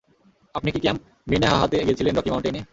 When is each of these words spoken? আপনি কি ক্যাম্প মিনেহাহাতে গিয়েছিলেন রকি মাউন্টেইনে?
আপনি 0.55 0.69
কি 0.71 0.79
ক্যাম্প 0.79 1.01
মিনেহাহাতে 1.27 1.75
গিয়েছিলেন 1.85 2.13
রকি 2.17 2.29
মাউন্টেইনে? 2.31 2.61